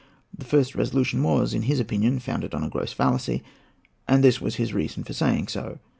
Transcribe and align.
The 0.35 0.45
first 0.45 0.73
resolution 0.73 1.21
was, 1.21 1.53
in 1.53 1.61
his 1.61 1.79
opinion, 1.79 2.17
founded 2.17 2.55
on 2.55 2.63
a 2.63 2.69
gross 2.69 2.91
fallacy; 2.91 3.43
and 4.07 4.23
this 4.23 4.41
was 4.41 4.55
his 4.55 4.73
reason 4.73 5.03
for 5.03 5.13
saying 5.13 5.49
so. 5.49 5.77